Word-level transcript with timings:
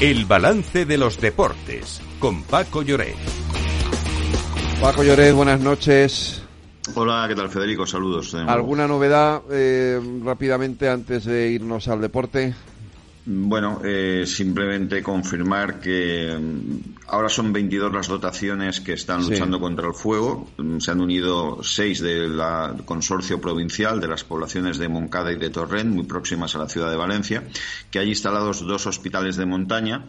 El 0.00 0.24
balance 0.24 0.84
de 0.84 0.98
los 0.98 1.20
deportes 1.20 2.02
con 2.18 2.42
Paco 2.42 2.82
Lloret. 2.82 3.14
Paco 4.80 5.04
Lloret, 5.04 5.32
buenas 5.32 5.60
noches. 5.60 6.42
Hola, 6.96 7.26
¿qué 7.28 7.36
tal 7.36 7.48
Federico? 7.48 7.86
Saludos. 7.86 8.34
¿Alguna 8.34 8.88
novedad 8.88 9.42
eh, 9.50 10.00
rápidamente 10.24 10.88
antes 10.88 11.24
de 11.24 11.48
irnos 11.48 11.86
al 11.86 12.00
deporte? 12.00 12.54
Bueno, 13.26 13.80
eh, 13.82 14.24
simplemente 14.26 15.02
confirmar 15.02 15.80
que 15.80 16.36
mm, 16.38 17.06
ahora 17.06 17.30
son 17.30 17.54
22 17.54 17.90
las 17.90 18.06
dotaciones 18.06 18.82
que 18.82 18.92
están 18.92 19.24
luchando 19.24 19.58
contra 19.58 19.88
el 19.88 19.94
fuego. 19.94 20.50
Mm, 20.58 20.78
se 20.78 20.90
han 20.90 21.00
unido 21.00 21.62
seis 21.62 22.00
del 22.00 22.38
consorcio 22.84 23.40
provincial 23.40 23.98
de 23.98 24.08
las 24.08 24.24
poblaciones 24.24 24.76
de 24.76 24.88
Moncada 24.88 25.32
y 25.32 25.36
de 25.36 25.48
Torrent, 25.48 25.94
muy 25.94 26.04
próximas 26.04 26.54
a 26.54 26.58
la 26.58 26.68
ciudad 26.68 26.90
de 26.90 26.96
Valencia, 26.96 27.44
que 27.90 27.98
hay 27.98 28.10
instalados 28.10 28.60
dos 28.66 28.86
hospitales 28.86 29.36
de 29.36 29.46
montaña 29.46 30.06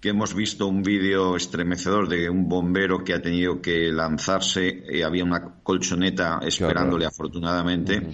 que 0.00 0.10
hemos 0.10 0.32
visto 0.34 0.68
un 0.68 0.82
vídeo 0.82 1.34
estremecedor 1.34 2.08
de 2.08 2.30
un 2.30 2.48
bombero 2.48 3.02
que 3.02 3.14
ha 3.14 3.22
tenido 3.22 3.60
que 3.60 3.90
lanzarse, 3.90 4.84
eh, 4.88 5.02
había 5.02 5.24
una 5.24 5.56
colchoneta 5.62 6.38
esperándole 6.42 7.04
afortunadamente, 7.04 8.06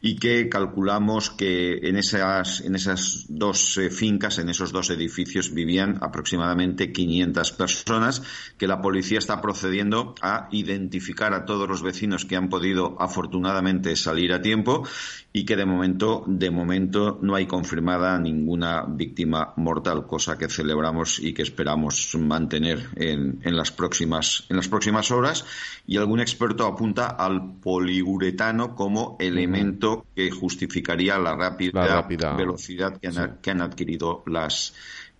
y 0.00 0.16
que 0.16 0.48
calculamos 0.48 1.30
que 1.30 1.88
en 1.88 1.96
esas, 1.96 2.60
en 2.60 2.76
esas 2.76 3.24
dos 3.28 3.78
eh, 3.78 3.90
fincas, 3.94 4.38
en 4.38 4.50
esos 4.50 4.72
dos 4.72 4.90
edificios, 4.90 5.54
vivían 5.54 5.98
aproximadamente 6.02 6.92
500 6.92 7.52
personas, 7.52 8.22
que 8.58 8.66
la 8.66 8.82
policía 8.82 9.18
está 9.18 9.40
procediendo 9.40 10.14
a 10.20 10.48
identificar 10.52 11.32
a 11.32 11.46
todos 11.46 11.68
los 11.68 11.82
vecinos 11.82 12.24
que 12.24 12.36
han 12.36 12.48
podido 12.48 12.96
afortunadamente 13.00 13.96
salir 13.96 14.32
a 14.32 14.42
tiempo 14.42 14.86
y 15.32 15.44
que 15.44 15.56
de 15.56 15.64
momento, 15.64 16.24
de 16.26 16.50
momento 16.50 17.18
no 17.20 17.34
hay 17.34 17.46
confirmada 17.46 18.18
ninguna 18.18 18.84
víctima 18.86 19.52
mortal, 19.56 20.06
cosa 20.06 20.38
que 20.38 20.48
celebramos 20.48 21.18
y 21.18 21.34
que 21.34 21.42
esperamos 21.42 22.14
mantener 22.16 22.90
en, 22.94 23.40
en, 23.42 23.56
las 23.56 23.72
próximas 23.72 24.46
en 24.48 24.56
las 24.56 24.68
próximas 24.68 25.10
horas. 25.10 25.44
Y 25.86 25.96
algún 25.96 26.20
experto 26.20 26.66
apunta 26.66 27.08
al 27.08 27.56
poliuretano 27.60 28.74
como 28.74 29.16
elemento 29.18 30.06
que 30.14 30.30
justificaría 30.30 31.18
la 31.18 31.36
rápida, 31.36 32.02
velocidad 32.36 32.96
que 32.98 33.08
han, 33.08 33.38
que 33.42 33.50
han 33.50 33.60
adquirido 33.60 33.83
las 34.26 34.74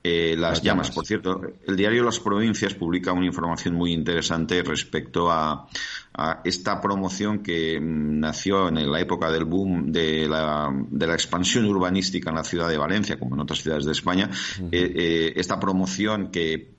eh, 0.06 0.36
las, 0.36 0.60
llamas. 0.60 0.90
Por 0.90 1.06
cierto, 1.06 1.40
el 1.66 1.76
diario 1.76 2.04
Las 2.04 2.20
Provincias 2.20 2.74
publica 2.74 3.10
una 3.12 3.24
información 3.24 3.74
muy 3.74 3.94
interesante 3.94 4.62
respecto 4.62 5.30
a, 5.30 5.66
esta 6.44 6.80
promoción 6.80 7.42
que 7.42 7.80
mm, 7.80 8.20
nació 8.20 8.68
en 8.68 8.92
la 8.92 9.00
época 9.00 9.32
del 9.32 9.46
boom 9.46 9.90
de 9.90 10.28
la, 10.28 10.70
de 10.90 11.06
la, 11.06 11.14
expansión 11.14 11.64
urbanística 11.64 12.28
en 12.28 12.36
la 12.36 12.44
ciudad 12.44 12.68
de 12.68 12.76
Valencia, 12.76 13.18
como 13.18 13.34
en 13.34 13.40
otras 13.40 13.62
ciudades 13.62 13.86
de 13.86 13.92
España. 13.92 14.30
Eh, 14.70 14.92
eh, 14.94 15.32
esta 15.36 15.58
promoción 15.58 16.30
que 16.30 16.73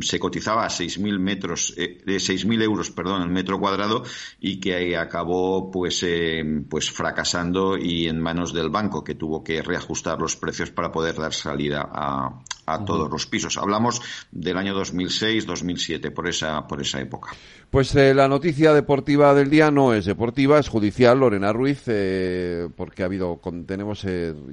se 0.00 0.18
cotizaba 0.18 0.64
a 0.64 0.68
6.000 0.68 1.18
metros, 1.18 1.74
eh, 1.76 2.02
6.000 2.04 2.62
euros, 2.62 2.90
perdón, 2.90 3.22
el 3.22 3.30
metro 3.30 3.60
cuadrado 3.60 4.02
y 4.40 4.58
que 4.58 4.96
acabó 4.96 5.70
pues, 5.70 6.02
eh, 6.02 6.42
pues 6.68 6.90
fracasando 6.90 7.76
y 7.76 8.08
en 8.08 8.20
manos 8.20 8.52
del 8.52 8.70
banco 8.70 9.04
que 9.04 9.14
tuvo 9.14 9.44
que 9.44 9.62
reajustar 9.62 10.18
los 10.20 10.36
precios 10.36 10.70
para 10.70 10.90
poder 10.90 11.16
dar 11.16 11.32
salida 11.32 11.88
a, 11.92 12.42
a 12.72 12.84
todos 12.84 13.10
los 13.10 13.26
pisos. 13.26 13.56
Hablamos 13.56 14.00
del 14.30 14.56
año 14.56 14.74
2006-2007, 14.74 16.12
por 16.12 16.28
esa, 16.28 16.66
por 16.66 16.80
esa 16.80 17.00
época. 17.00 17.30
Pues 17.70 17.94
eh, 17.94 18.14
la 18.14 18.28
noticia 18.28 18.72
deportiva 18.72 19.34
del 19.34 19.50
día 19.50 19.70
no 19.70 19.94
es 19.94 20.04
deportiva, 20.04 20.58
es 20.58 20.68
judicial, 20.68 21.20
Lorena 21.20 21.52
Ruiz, 21.52 21.82
eh, 21.86 22.68
porque 22.76 23.02
ha 23.02 23.06
habido, 23.06 23.40
tenemos 23.66 24.04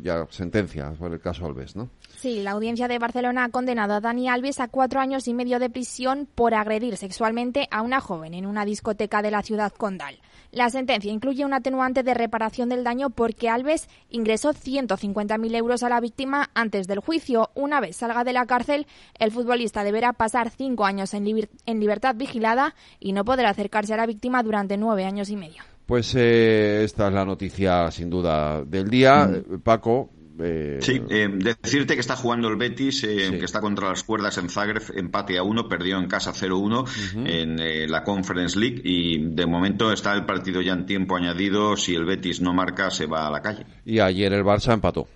ya 0.02 0.28
sentencia 0.30 0.92
por 0.92 1.14
el 1.14 1.20
caso 1.20 1.46
Alves, 1.46 1.76
¿no? 1.76 1.90
Sí, 2.18 2.42
la 2.42 2.52
audiencia 2.52 2.88
de 2.88 3.00
Barcelona 3.00 3.46
ha 3.46 3.50
condenado 3.50 3.94
a 3.94 4.02
Dani 4.02 4.28
Alves 4.28 4.60
a 4.60 4.68
cuatro 4.68 5.00
años 5.00 5.28
y 5.28 5.34
medio 5.34 5.60
de 5.60 5.70
prisión 5.70 6.28
por 6.34 6.54
agredir 6.54 6.98
sexualmente 6.98 7.68
a 7.72 7.82
una 7.82 8.02
joven 8.02 8.34
en 8.34 8.46
una 8.46 8.66
discoteca 8.66 9.22
de 9.22 9.32
la 9.32 9.44
ciudad 9.44 9.72
condal. 9.72 10.20
La 10.52 10.70
sentencia 10.70 11.12
incluye 11.12 11.46
un 11.46 11.54
atenuante 11.54 12.04
de 12.04 12.14
reparación 12.14 12.70
del 12.70 12.84
daño 12.84 13.10
porque 13.10 13.50
Alves 13.50 13.90
ingresó 14.10 14.54
150.000 14.54 15.56
euros 15.56 15.84
a 15.84 15.90
la 15.90 16.00
víctima 16.00 16.50
antes 16.54 16.88
del 16.88 17.00
juicio. 17.00 17.52
Una 17.54 17.80
vez 17.80 17.98
salga 18.08 18.24
de 18.24 18.34
la 18.34 18.46
cárcel, 18.46 18.88
el 19.20 19.32
futbolista 19.32 19.84
deberá 19.84 20.14
pasar 20.14 20.50
cinco 20.50 20.86
años 20.86 21.14
en, 21.14 21.26
libertad 21.26 22.16
vigilada 22.16 22.74
y 23.00 23.12
no 23.12 23.26
podrá 23.26 23.50
acercarse 23.50 23.94
a 23.94 23.98
la 23.98 24.06
víctima 24.06 24.42
durante 24.44 24.78
nueve 24.78 25.06
años 25.06 25.30
y 25.30 25.36
medio. 25.36 25.64
Pues 25.86 26.14
eh, 26.16 26.84
esta 26.84 27.08
es 27.08 27.14
la 27.14 27.26
noticia 27.26 27.92
sin 27.92 28.10
duda 28.10 28.64
del 28.64 28.90
día. 28.90 29.26
Mm. 29.26 29.60
Paco, 29.60 30.10
eh, 30.40 30.80
sí, 30.82 31.02
eh, 31.10 31.30
decirte 31.32 31.96
que 31.96 32.02
está 32.02 32.16
jugando 32.16 32.48
el 32.48 32.58
Betis, 32.58 33.04
eh, 33.04 33.38
que 33.40 33.46
está 33.46 33.60
contra 33.60 33.90
las 33.90 34.04
cuerdas 34.04 34.38
en 34.38 34.50
Zagreb, 34.50 34.84
empate 34.96 35.38
a 35.38 35.44
uno, 35.44 35.68
perdió 35.68 35.98
en 35.98 36.08
casa 36.08 36.34
0-1 36.34 36.86
en 37.26 37.92
la 37.92 38.04
Conference 38.04 38.60
League 38.60 38.82
y 38.84 39.18
de 39.20 39.46
momento 39.46 39.92
está 39.92 40.14
el 40.14 40.26
partido 40.26 40.62
ya 40.62 40.74
en 40.74 40.86
tiempo 40.86 41.16
añadido. 41.16 41.76
Si 41.78 41.96
el 41.96 42.06
Betis 42.06 42.42
no 42.42 42.54
marca, 42.54 42.90
se 42.92 43.06
va 43.06 43.28
a 43.28 43.32
la 43.32 43.42
calle. 43.42 43.66
Y 43.86 44.00
ayer 44.00 44.32
el 44.34 44.44
Barça 44.44 44.74
empató 44.74 45.08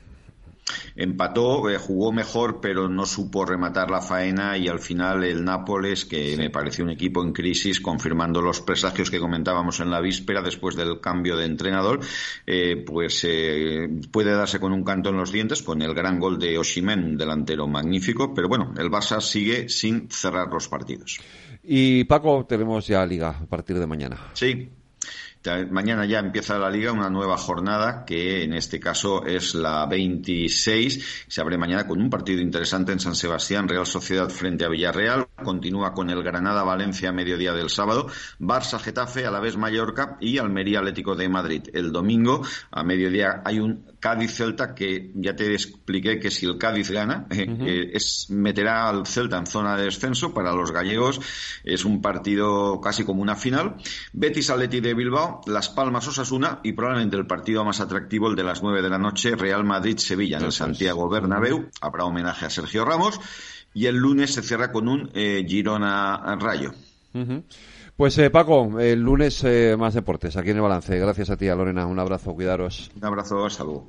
empató, 0.95 1.69
eh, 1.69 1.77
jugó 1.77 2.11
mejor, 2.11 2.59
pero 2.61 2.89
no 2.89 3.05
supo 3.05 3.45
rematar 3.45 3.89
la 3.91 4.01
faena 4.01 4.57
y 4.57 4.67
al 4.67 4.79
final 4.79 5.23
el 5.23 5.43
Nápoles, 5.43 6.05
que 6.05 6.35
me 6.37 6.49
pareció 6.49 6.83
un 6.83 6.91
equipo 6.91 7.23
en 7.23 7.33
crisis, 7.33 7.79
confirmando 7.81 8.41
los 8.41 8.61
presagios 8.61 9.09
que 9.09 9.19
comentábamos 9.19 9.79
en 9.79 9.91
la 9.91 10.01
víspera 10.01 10.41
después 10.41 10.75
del 10.75 10.99
cambio 10.99 11.37
de 11.37 11.45
entrenador, 11.45 11.99
eh, 12.45 12.83
pues 12.85 13.25
eh, 13.27 13.89
puede 14.11 14.31
darse 14.31 14.59
con 14.59 14.73
un 14.73 14.83
canto 14.83 15.09
en 15.09 15.17
los 15.17 15.31
dientes 15.31 15.61
con 15.63 15.81
el 15.81 15.93
gran 15.93 16.19
gol 16.19 16.39
de 16.39 16.57
Oshimen, 16.57 17.03
un 17.03 17.17
delantero 17.17 17.67
magnífico, 17.67 18.33
pero 18.33 18.47
bueno, 18.47 18.73
el 18.77 18.89
Barça 18.89 19.21
sigue 19.21 19.69
sin 19.69 20.09
cerrar 20.09 20.49
los 20.51 20.67
partidos. 20.67 21.19
Y 21.63 22.05
Paco, 22.05 22.45
tenemos 22.47 22.87
ya 22.87 23.05
liga 23.05 23.29
a 23.29 23.45
partir 23.45 23.77
de 23.77 23.87
mañana. 23.87 24.17
Sí, 24.33 24.69
Mañana 25.71 26.05
ya 26.05 26.19
empieza 26.19 26.59
la 26.59 26.69
liga, 26.69 26.91
una 26.91 27.09
nueva 27.09 27.35
jornada 27.35 28.05
que 28.05 28.43
en 28.43 28.53
este 28.53 28.79
caso 28.79 29.25
es 29.25 29.55
la 29.55 29.87
26. 29.87 31.25
Se 31.27 31.41
abre 31.41 31.57
mañana 31.57 31.87
con 31.87 31.99
un 31.99 32.11
partido 32.11 32.41
interesante 32.41 32.91
en 32.91 32.99
San 32.99 33.15
Sebastián, 33.15 33.67
Real 33.67 33.87
Sociedad 33.87 34.29
frente 34.29 34.65
a 34.65 34.69
Villarreal. 34.69 35.27
Continúa 35.43 35.93
con 35.93 36.11
el 36.11 36.21
Granada 36.21 36.61
Valencia 36.63 37.09
a 37.09 37.11
mediodía 37.11 37.53
del 37.53 37.71
sábado, 37.71 38.07
Barça 38.39 38.79
Getafe 38.79 39.25
a 39.25 39.31
la 39.31 39.39
vez 39.39 39.57
Mallorca 39.57 40.17
y 40.19 40.37
Almería 40.37 40.79
Atlético 40.79 41.15
de 41.15 41.27
Madrid. 41.27 41.63
El 41.73 41.91
domingo 41.91 42.43
a 42.69 42.83
mediodía 42.83 43.41
hay 43.43 43.59
un 43.59 43.85
Cádiz 43.99 44.35
Celta 44.35 44.75
que 44.75 45.11
ya 45.15 45.35
te 45.35 45.53
expliqué 45.53 46.19
que 46.19 46.29
si 46.29 46.45
el 46.45 46.57
Cádiz 46.57 46.91
gana 46.91 47.25
eh, 47.31 47.45
eh, 47.47 47.91
es 47.93 48.27
meterá 48.29 48.89
al 48.89 49.07
Celta 49.07 49.37
en 49.37 49.47
zona 49.47 49.75
de 49.75 49.85
descenso 49.85 50.33
para 50.33 50.53
los 50.53 50.71
gallegos 50.71 51.19
es 51.63 51.85
un 51.85 52.01
partido 52.01 52.79
casi 52.79 53.03
como 53.03 53.21
una 53.21 53.35
final. 53.35 53.77
Betis 54.13 54.49
Atleti 54.49 54.81
de 54.81 54.93
Bilbao 54.93 55.30
las 55.45 55.69
Palmas 55.69 56.07
Osasuna 56.07 56.59
y 56.63 56.73
probablemente 56.73 57.15
el 57.17 57.27
partido 57.27 57.63
más 57.63 57.79
atractivo, 57.79 58.29
el 58.29 58.35
de 58.35 58.43
las 58.43 58.61
nueve 58.61 58.81
de 58.81 58.89
la 58.89 58.97
noche, 58.97 59.35
Real 59.35 59.63
Madrid-Sevilla 59.63 60.37
en 60.37 60.45
el 60.45 60.51
Santiago 60.51 61.07
Bernabéu. 61.09 61.69
Habrá 61.79 62.05
homenaje 62.05 62.45
a 62.45 62.49
Sergio 62.49 62.85
Ramos 62.85 63.19
y 63.73 63.85
el 63.85 63.95
lunes 63.97 64.33
se 64.33 64.41
cierra 64.41 64.71
con 64.71 64.87
un 64.87 65.09
eh, 65.13 65.45
Girona-Rayo. 65.47 66.73
Pues 67.95 68.17
eh, 68.17 68.29
Paco, 68.29 68.79
el 68.79 68.99
lunes 69.01 69.43
eh, 69.43 69.75
más 69.77 69.93
deportes 69.93 70.35
aquí 70.35 70.49
en 70.49 70.55
el 70.55 70.63
balance. 70.63 70.97
Gracias 70.97 71.29
a 71.29 71.37
ti, 71.37 71.47
a 71.49 71.55
Lorena. 71.55 71.85
Un 71.85 71.99
abrazo, 71.99 72.33
cuidaros. 72.33 72.89
Un 72.95 73.05
abrazo, 73.05 73.49
salud. 73.49 73.81